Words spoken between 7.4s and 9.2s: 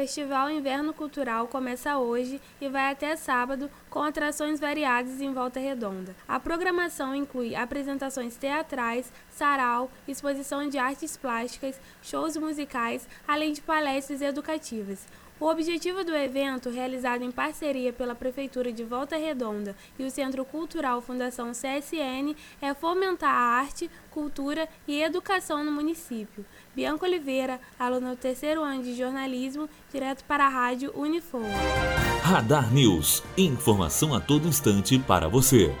apresentações teatrais,